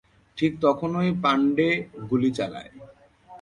[0.37, 1.69] ঠিক তখনই পাণ্ডে
[2.09, 2.71] গুলি চালায়।